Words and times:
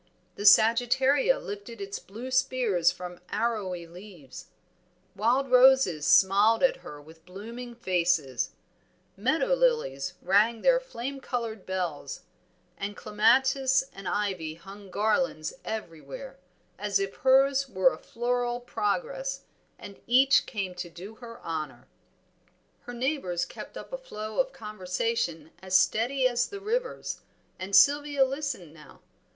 The 0.33 0.47
sagittaria 0.47 1.37
lifted 1.37 1.79
its 1.79 1.99
blue 1.99 2.31
spears 2.31 2.91
from 2.91 3.19
arrowy 3.29 3.85
leaves; 3.85 4.47
wild 5.15 5.51
roses 5.51 6.07
smiled 6.07 6.63
at 6.63 6.77
her 6.77 6.99
with 6.99 7.23
blooming 7.23 7.75
faces; 7.75 8.49
meadow 9.15 9.53
lilies 9.53 10.15
rang 10.23 10.63
their 10.63 10.79
flame 10.79 11.19
colored 11.21 11.67
bells; 11.67 12.21
and 12.79 12.97
clematis 12.97 13.91
and 13.93 14.07
ivy 14.07 14.55
hung 14.55 14.89
garlands 14.89 15.53
everywhere, 15.63 16.39
as 16.79 16.97
if 16.99 17.17
hers 17.17 17.69
were 17.69 17.93
a 17.93 17.97
floral 17.99 18.59
progress, 18.59 19.43
and 19.77 20.01
each 20.07 20.47
came 20.47 20.73
to 20.73 20.89
do 20.89 21.13
her 21.21 21.37
honor. 21.41 21.87
Her 22.85 22.93
neighbors 22.95 23.45
kept 23.45 23.77
up 23.77 23.93
a 23.93 23.99
flow 23.99 24.39
of 24.39 24.51
conversation 24.51 25.51
as 25.61 25.77
steady 25.77 26.27
as 26.27 26.47
the 26.47 26.59
river's, 26.59 27.21
and 27.59 27.75
Sylvia 27.75 28.25
listened 28.25 28.73
now. 28.73 29.01